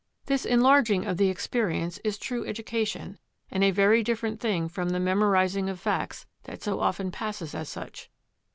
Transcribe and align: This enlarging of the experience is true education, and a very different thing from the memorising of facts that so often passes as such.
This 0.25 0.45
enlarging 0.45 1.05
of 1.05 1.17
the 1.17 1.29
experience 1.29 1.99
is 2.03 2.17
true 2.17 2.43
education, 2.47 3.19
and 3.51 3.63
a 3.63 3.69
very 3.69 4.01
different 4.01 4.39
thing 4.39 4.67
from 4.67 4.89
the 4.89 4.99
memorising 4.99 5.69
of 5.69 5.79
facts 5.79 6.25
that 6.45 6.63
so 6.63 6.79
often 6.79 7.11
passes 7.11 7.53
as 7.53 7.69
such. 7.69 8.09